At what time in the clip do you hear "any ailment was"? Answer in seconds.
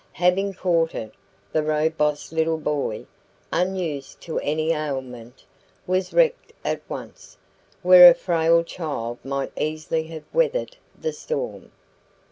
4.39-6.11